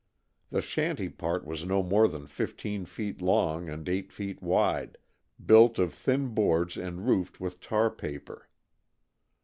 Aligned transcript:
The 0.49 0.63
shanty 0.63 1.09
part 1.09 1.45
was 1.45 1.63
no 1.63 1.83
more 1.83 2.07
than 2.07 2.25
fifteen 2.25 2.85
feet 2.85 3.21
long 3.21 3.69
and 3.69 3.87
eight 3.87 4.11
feet 4.11 4.41
wide, 4.41 4.97
built 5.45 5.77
of 5.77 5.93
thin 5.93 6.29
boards 6.29 6.75
and 6.75 7.05
roofed 7.05 7.39
with 7.39 7.59
tar 7.61 7.91
paper. 7.91 8.49